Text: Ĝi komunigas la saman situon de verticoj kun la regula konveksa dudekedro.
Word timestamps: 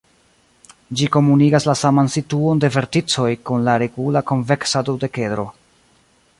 Ĝi 1.01 1.09
komunigas 1.15 1.67
la 1.71 1.75
saman 1.81 2.09
situon 2.15 2.63
de 2.65 2.71
verticoj 2.77 3.29
kun 3.51 3.69
la 3.69 3.77
regula 3.85 4.27
konveksa 4.33 4.87
dudekedro. 4.89 5.49